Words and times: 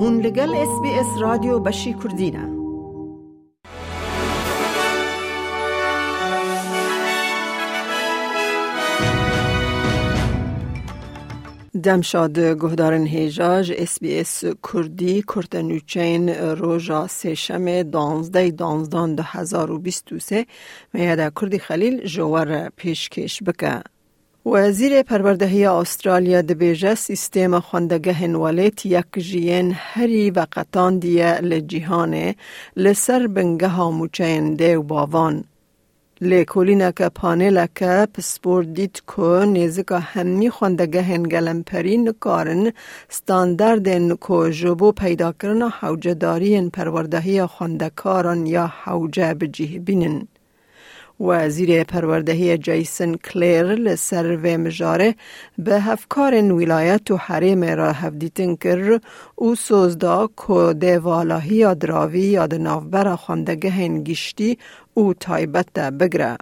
هون 0.00 0.20
لگل 0.20 0.54
اس 0.54 0.80
بی 0.82 0.90
اس 0.90 1.06
رادیو 1.20 1.58
بشی 1.58 1.94
کردینه 1.94 2.58
دمشاد 11.82 12.38
گهدارن 12.38 13.06
هیجاج 13.06 13.72
اس 13.76 13.98
بی 14.00 14.20
اس 14.20 14.44
کردی 14.72 15.22
کرتنوچین 15.22 16.28
روژا 16.28 17.06
سشم 17.06 17.82
دانزده 17.82 18.50
دانزدان 18.50 19.14
ده 19.14 19.22
هزار 19.22 19.70
و 19.70 19.78
بیست 19.78 20.12
و 20.12 20.18
سه 20.18 20.46
میاده 20.92 21.30
کردی 21.40 21.58
خلیل 21.58 22.06
جوار 22.06 22.68
پیشکش 22.68 23.42
بکه. 23.42 23.82
وزیر 24.52 25.02
پروردهی 25.02 25.66
استرالیا 25.66 26.42
دبیجه 26.42 26.94
سیستم 26.94 27.60
خوندگه 27.60 28.12
هنوالت 28.12 28.86
یک 28.86 29.18
جین 29.18 29.72
هری 29.76 30.30
وقتان 30.30 30.98
دیه 30.98 31.40
لجیهانه 31.40 32.34
لسر 32.76 33.26
بنگه 33.26 33.68
ها 33.68 33.90
موچین 33.90 34.54
ده 34.54 34.78
و 34.78 34.82
باوان. 34.82 35.44
لیکولینه 36.20 36.92
که 36.92 37.08
پانیل 37.08 37.66
که 37.74 38.08
پسپور 38.14 38.64
دید 38.64 39.02
که 39.16 39.44
نیزکا 39.46 39.98
همی 39.98 40.50
خوندگه 40.50 41.02
هنگلم 41.02 41.62
پری 41.62 41.96
نکارن 41.96 42.72
ستاندرد 43.08 43.88
نکو 43.88 44.48
جبو 44.48 44.92
پیدا 44.92 45.32
کرن 45.32 45.62
حوجه 45.62 46.14
دارین 46.14 46.70
پروردهی 46.70 47.46
خوندکاران 47.46 48.46
یا 48.46 48.66
حوجه 48.66 49.34
بجیه 49.34 49.78
بینن. 49.78 50.28
وزیر 51.20 51.84
پروردهی 51.84 52.58
جیسن 52.58 53.14
کلیر 53.14 53.64
لسر 53.64 54.36
و 54.36 54.58
مجاره 54.58 55.14
به 55.58 55.80
هفکار 55.80 56.34
ولایت 56.34 57.10
و 57.10 57.16
حریم 57.16 57.64
را 57.64 57.92
هفدیتن 57.92 58.54
کر 58.54 59.00
او 59.34 59.54
سوزدا 59.54 60.28
که 60.46 60.74
دیوالاهی 60.78 61.56
یا 61.56 61.74
دراوی 61.74 62.20
یا 62.20 62.46
دنافبر 62.46 63.16
خواندگه 63.16 63.70
هنگیشتی 63.70 64.58
او 64.94 65.14
تایبت 65.14 65.72
بگره. 65.72 66.36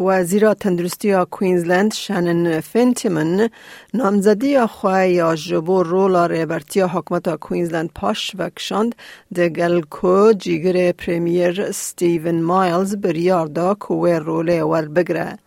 وزیر 0.00 0.54
تندرستی 0.54 1.14
کوینزلند 1.30 1.92
شنن 1.94 2.60
فنتیمن 2.60 3.48
نامزدی 3.94 4.66
خواه 4.66 5.06
یا 5.08 5.34
جبو 5.34 5.82
رولا 5.82 6.26
ریبرتی 6.26 6.80
حکمت 6.80 7.28
کوینزلند 7.34 7.90
پاش 7.94 8.36
وکشاند 8.38 8.94
دگل 9.36 9.80
کو 9.80 10.32
جیگر 10.32 10.92
پریمیر 10.92 11.72
ستیون 11.72 12.42
مایلز 12.42 12.96
بریار 12.96 13.46
دا 13.46 13.74
کوه 13.74 14.18
روله 14.18 14.62
ور 14.62 14.88
بگره. 14.88 15.38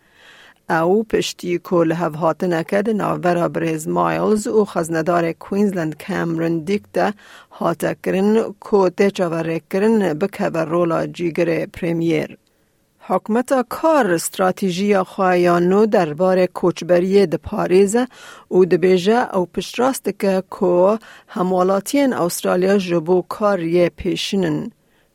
او 0.70 1.04
پشتی 1.04 1.58
کل 1.58 1.92
هف 1.92 2.14
هاتن 2.14 2.62
کد 2.62 2.90
ناورا 2.90 3.48
بریز 3.48 3.88
مایلز 3.88 4.46
و 4.46 4.64
خزندار 4.64 5.32
کوینزلند 5.32 6.02
کامرن 6.06 6.58
دیکتا 6.58 7.12
هاتا 7.60 7.94
کرن 7.94 8.52
کو 8.60 8.88
تیچا 8.88 9.42
کرن 9.70 10.14
بکه 10.14 10.48
رولا 10.48 11.06
جیگر 11.06 11.66
پریمیر. 11.66 12.47
حکمت 13.10 13.52
کار 13.68 14.10
استراتیژی 14.12 15.02
خواهیانو 15.02 15.86
درباره 15.86 16.46
کوچبری 16.46 17.26
د 17.26 17.36
پاریز 17.36 17.96
او 18.48 18.64
د 18.64 18.74
بیجه 18.74 19.20
او 19.36 19.46
پشتراست 19.46 20.04
که 20.18 20.42
که 20.60 20.98
هموالاتین 21.28 22.12
استرالیا 22.12 22.78
جبو 22.78 23.22
کار 23.22 23.60
یه 23.60 23.88
پیشنن. 23.88 24.70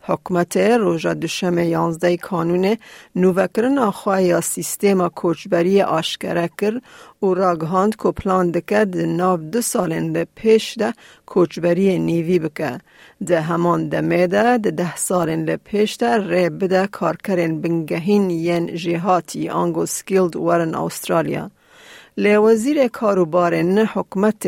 حکمت 0.08 0.58
روژا 0.58 1.14
دوشم 1.14 1.58
یانزده 1.58 2.18
کانون 2.18 2.78
نوکرن 3.16 3.78
آخواه 3.78 4.24
یا 4.24 4.42
سیستم 4.42 5.08
کوچبری 5.08 5.82
آشکره 5.82 6.50
کر 6.60 6.82
و 7.24 7.34
راگهاند 7.34 7.96
که 7.96 8.12
پلان 8.12 8.52
دکه 8.52 8.86
ده 8.86 9.06
ناو 9.06 9.38
دو 9.38 9.62
سالن 9.62 10.12
ده 10.14 10.28
پیش 10.36 10.78
ده 10.78 10.94
کوچبری 11.26 12.00
نیوی 12.00 12.40
بکه. 12.40 12.80
ده 13.28 13.42
همان 13.42 13.90
دمه 13.90 14.28
ده 14.28 14.58
ده 14.58 14.72
ده 14.72 14.96
سالن 14.96 15.46
ده 15.46 15.58
پیش 15.58 15.98
ده 15.98 16.18
ری 16.18 16.50
بده 16.50 16.88
کارکرین 16.88 17.62
بنگهین 17.62 18.30
ین 18.30 18.76
جهاتی 18.76 19.50
آنگو 19.50 19.86
سکیلد 19.86 20.36
ورن 20.36 20.76
استرالیا. 20.76 21.52
لی 22.17 22.37
وزیر 22.37 22.89
کاروبارن 22.89 23.79
حکمت 23.79 24.47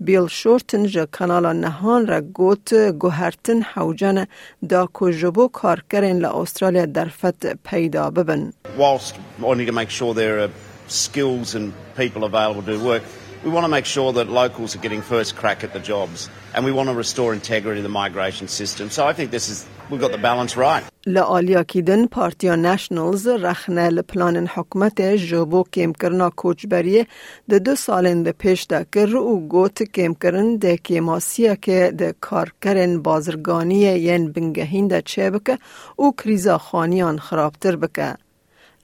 بیل 0.00 0.26
شورتن 0.26 0.86
جا 0.86 1.06
کانال 1.06 1.56
نهان 1.56 2.06
را 2.06 2.20
گوت 2.20 2.74
گوهرتن 2.74 3.62
حوجن 3.62 4.26
دا 4.68 4.88
کجبو 4.92 5.48
کارکرین 5.48 6.18
ل 6.18 6.24
استرالیا 6.24 6.86
در 6.86 7.08
فت 7.08 7.46
پیدا 7.64 8.10
ببن. 8.10 8.52
Whilst 8.78 9.14
wanting 9.40 9.66
to 9.66 9.72
make 9.72 9.90
sure 9.90 10.14
there 10.14 10.38
are 10.40 10.50
skills 10.88 11.54
and 11.54 11.72
people 11.96 12.24
available 12.24 12.62
to 12.62 12.78
do 12.78 12.84
work, 12.84 13.02
we 13.44 13.50
want 13.50 13.64
to 13.64 13.68
make 13.68 13.84
sure 13.84 14.12
that 14.12 14.28
locals 14.28 14.74
are 14.74 14.78
getting 14.78 15.02
first 15.02 15.36
crack 15.36 15.64
at 15.64 15.72
the 15.72 15.80
jobs 15.80 16.30
and 16.54 16.64
we 16.64 16.72
want 16.72 16.88
to 16.88 16.94
restore 16.94 17.34
integrity 17.34 17.80
to 17.80 17.82
the 17.82 17.96
migration 18.02 18.48
system. 18.48 18.90
So 18.90 19.06
I 19.06 19.12
think 19.12 19.30
this 19.30 19.48
is 19.48 19.66
we've 19.90 20.00
got 20.00 20.12
the 20.12 20.24
balance 20.30 20.56
right. 20.56 20.84
لآلیا 21.15 21.63
کیدن 21.63 22.05
پارتیا 22.05 22.55
نشنلز 22.55 23.27
رخنه 23.27 23.89
لپلان 23.89 24.47
حکمت 24.47 25.01
جبو 25.01 25.63
کم 25.73 25.91
کرنا 25.93 26.29
کوچبری 26.29 27.05
ده 27.49 27.59
دو 27.59 27.75
سالن 27.75 28.23
ده 28.23 28.31
پیش 28.31 28.65
ده 28.69 28.85
کر 28.93 29.15
و 29.15 29.39
گوت 29.53 29.83
کم 29.83 30.13
کرن 30.13 30.55
ده 30.57 30.77
کماسیه 30.77 31.55
که 31.55 31.93
ده 31.97 32.15
کار 32.21 32.53
کرن 32.61 33.01
بازرگانی 33.01 33.81
ین 34.07 34.31
بنگهین 34.31 34.87
ده 34.87 35.01
چه 35.01 35.29
بکه 35.29 35.57
و 35.99 36.11
کریزا 36.11 36.57
خانیان 36.57 37.19
خرابتر 37.19 37.75
بکه. 37.75 38.15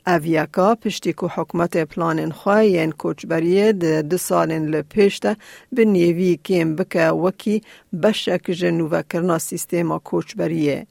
اویاکا 0.07 0.75
پشتی 0.75 1.13
که 1.13 1.25
حکمت 1.35 1.77
پلان 1.77 2.31
خواه 2.31 2.65
ین 2.65 2.91
کوچبریه 2.91 3.71
ده 3.73 4.01
دو 4.01 4.17
سالن 4.17 4.65
لپیش 4.65 5.19
ده 5.19 5.35
به 5.71 5.85
نیوی 5.85 6.39
کم 6.45 6.75
بکه 6.75 7.09
وکی 7.09 7.61
بشک 8.03 8.51
جنوه 8.51 9.01
کرنا 9.09 9.37
سیستما 9.37 9.99
کوچبریه. 9.99 10.87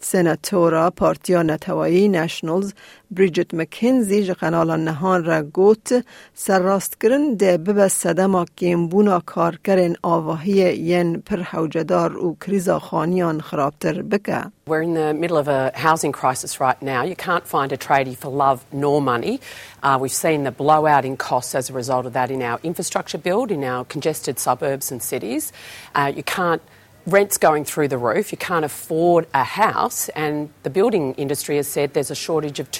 سناتورا 0.00 0.90
پارتیا 0.90 1.42
نتوایی 1.42 2.08
نشنلز 2.08 2.72
بریجت 3.10 3.54
مکنزی 3.54 4.24
جقنال 4.24 4.80
نهان 4.80 5.24
را 5.24 5.42
گوت 5.42 6.04
سرراست 6.34 7.00
کرن 7.00 7.34
ده 7.34 7.58
ببه 7.58 7.88
صدما 7.88 8.44
کمبونا 8.58 9.20
کار 9.26 9.58
کرن 9.64 9.94
آواهی 10.02 10.76
ین 10.76 11.20
پر 11.20 11.40
حوجدار 11.40 12.16
و 12.16 12.36
کریزا 12.46 12.78
خانیان 12.78 13.40
خرابتر 13.40 14.02
بکه. 14.02 14.44
We're 14.66 14.82
in 14.82 14.94
the 14.94 15.14
middle 15.14 15.38
of 15.38 15.48
a 15.48 15.70
housing 15.74 16.12
crisis 16.12 16.60
right 16.60 16.80
now. 16.82 17.02
You 17.04 17.14
can't 17.14 17.46
find 17.46 17.70
a 17.72 17.76
tradie 17.76 18.16
for 18.16 18.30
love 18.30 18.64
nor 18.72 19.00
money. 19.00 19.40
Uh, 19.82 19.96
we've 20.00 20.18
seen 20.24 20.42
the 20.42 20.50
blowout 20.50 21.04
in 21.04 21.16
costs 21.16 21.54
as 21.54 21.70
a 21.70 21.72
result 21.72 22.04
of 22.04 22.12
that 22.14 22.30
in 22.32 22.42
our 22.42 22.58
infrastructure 22.64 23.18
build, 23.18 23.52
in 23.52 23.62
our 23.62 23.84
congested 23.84 24.38
suburbs 24.40 24.90
and 24.92 25.00
cities. 25.00 25.52
Uh, 25.94 26.12
you 26.16 26.24
can't 26.24 26.62
rent's 27.05 27.37
going 27.37 27.65
through 27.65 27.87
the 27.87 27.97
roof. 27.97 28.31
You 28.31 28.37
can't 28.37 28.65
afford 28.65 29.27
a 29.33 29.43
house, 29.43 30.09
and 30.09 30.49
the 30.63 30.69
building 30.69 31.13
industry 31.15 31.57
has 31.57 31.67
said 31.67 31.93
there's 31.93 32.11
a 32.11 32.15
shortage 32.15 32.59
of 32.59 32.71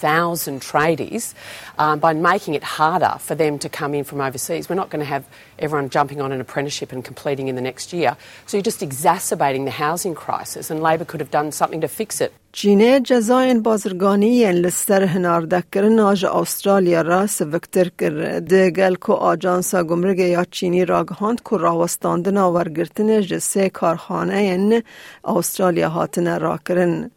230,000 0.00 0.60
tradies. 0.60 1.34
Um, 1.78 1.98
by 1.98 2.12
making 2.12 2.54
it 2.54 2.62
harder 2.62 3.16
for 3.18 3.34
them 3.34 3.58
to 3.58 3.68
come 3.68 3.94
in 3.94 4.04
from 4.04 4.20
overseas, 4.20 4.68
we're 4.68 4.76
not 4.76 4.90
going 4.90 5.00
to 5.00 5.12
have 5.14 5.24
everyone 5.58 5.88
jumping 5.88 6.20
on 6.20 6.32
an 6.32 6.40
apprenticeship 6.40 6.92
and 6.92 7.04
completing 7.04 7.48
in 7.48 7.54
the 7.54 7.62
next 7.62 7.92
year. 7.92 8.16
So 8.46 8.56
you're 8.56 8.62
just 8.62 8.82
exacerbating 8.82 9.64
the 9.64 9.70
housing 9.70 10.14
crisis, 10.14 10.70
and 10.70 10.82
Labor 10.82 11.04
could 11.04 11.20
have 11.20 11.30
done 11.30 11.52
something 11.52 11.80
to 11.80 11.88
fix 11.88 12.20
it. 12.20 12.32
چینه 12.52 13.00
جزاین 13.00 13.62
بازرگانی 13.62 14.52
لستر 14.52 15.02
هنارده 15.02 15.64
کرن 15.72 15.98
آج 15.98 16.24
استرالیا 16.24 17.00
را 17.00 17.26
سوکتر 17.26 17.88
کر 17.98 18.40
دگل 18.40 18.94
کو 18.94 19.12
آجانسا 19.12 19.84
گمرگ 19.84 20.18
یا 20.18 20.44
چینی 20.44 20.84
راگهاند 20.84 21.42
کو 21.42 21.56
راوستاندن 21.56 22.36
آورگرتن 22.36 23.20
جسه 23.20 23.68
کارخانه 23.68 24.42
ین 24.42 24.82
استرالیا 25.24 25.88
هاتن 25.88 26.40
را 26.40 26.58
کرن. 26.68 27.10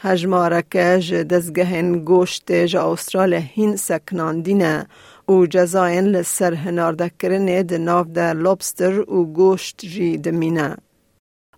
هجمارکه 0.00 0.98
ج 1.00 1.14
دزگهن 1.14 2.04
گوشت 2.04 2.64
ج 2.66 2.76
استرالیا 2.76 3.38
هین 3.38 3.76
سکناندینه 3.76 4.86
او 5.26 5.46
جزاین 5.46 6.04
لسر 6.04 6.54
هنارده 6.54 7.10
کرن 7.18 7.62
ده 7.62 7.78
ناف 7.78 8.06
ده 8.06 8.32
لوبستر 8.32 9.00
و 9.00 9.24
گوشت 9.24 9.76
جی 9.86 10.18
دمینه. 10.18 10.76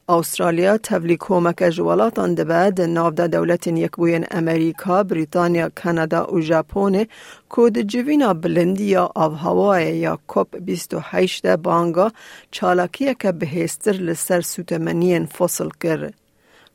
استرالیا 0.08 0.78
تولی 0.78 1.16
کمک 1.20 1.70
جوالات 1.70 2.18
آن 2.18 2.34
بعد 2.34 2.80
ناود 2.80 3.20
دولت 3.20 3.66
یک 3.66 3.90
بوین 3.90 4.24
امریکا، 4.30 5.02
بریتانیا، 5.02 5.70
کانادا 5.74 6.26
و 6.34 6.40
ژاپن 6.40 7.04
کود 7.48 7.78
جوینا 7.78 8.34
بلندی 8.34 8.84
یا 8.84 9.10
آب 9.14 9.34
هوای 9.34 9.96
یا 9.96 10.18
کپ 10.28 10.56
28 10.56 11.46
بانگا 11.46 12.12
چالاکیه 12.50 13.14
که 13.14 13.32
به 13.32 13.46
هستر 13.46 13.92
لسر 13.92 14.40
سوتمنین 14.40 15.26
فصل 15.26 15.68
کرد. 15.82 16.23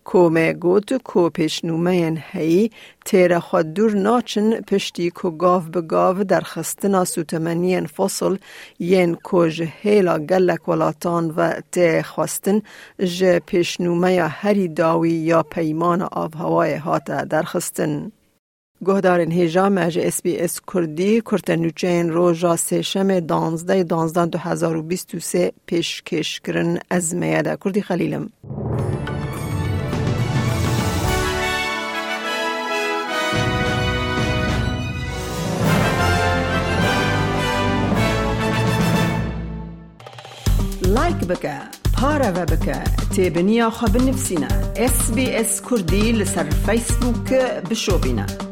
کومه 0.10 0.54
گوت 0.54 0.94
کو 1.04 1.30
پیشنومه 1.30 2.24
هی 2.32 2.72
تیره 3.06 3.40
خود 3.40 3.74
دور 3.74 3.92
ناچن 3.92 4.62
پشتی 4.62 5.10
کو 5.10 5.32
گاو 5.32 5.64
به 5.74 5.82
گاو 5.82 6.24
در 6.24 6.42
خستنا 6.42 7.06
سوتمنی 7.06 7.88
فصل 7.88 8.36
یین 8.80 9.18
کج 9.24 9.64
هیلا 9.82 10.18
گلک 10.20 10.70
ولاتان 10.70 11.34
و 11.38 11.62
تی 11.72 12.02
خواستن 12.02 12.62
پیش 13.46 13.82
نومه 13.82 14.22
هری 14.22 14.68
داوی 14.68 15.12
یا 15.12 15.44
پیمان 15.44 16.02
آب 16.02 16.36
هوای 16.36 16.76
هاتا 16.76 17.24
در 17.24 17.44
خستن. 17.44 18.12
گهدارن 18.86 19.32
هیجا 19.32 19.70
مج 19.70 20.00
اس 20.00 20.22
بی 20.22 20.38
اس 20.38 20.62
کردی 20.74 21.22
کرتنوچین 21.22 22.10
روژا 22.10 22.56
سشم 22.56 23.20
دانزده 23.20 23.84
دانزدان 23.84 24.30
دو 24.30 24.38
هزار 24.38 24.76
و 24.78 24.82
بیست 24.82 25.16
و 25.16 25.20
سه 25.20 25.52
پیش 25.66 26.04
کش 26.04 26.40
کرن 26.40 26.80
از 26.90 27.16
میاده 27.16 27.58
کردی 27.64 27.82
خلیلم. 27.82 28.30
بکە. 41.30 41.58
پارەوە 41.96 42.46
بکە. 42.52 42.80
تێبنییا 43.16 43.70
خە 43.78 43.88
بنفسینە. 43.94 44.52
کردی 45.70 46.12
لسر 46.12 46.46
لەسەر 46.46 46.48
فیسبووکە 46.66 47.44
بشۆبینە. 47.70 48.49